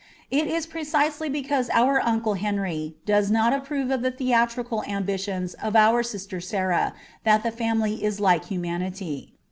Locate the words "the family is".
7.43-8.19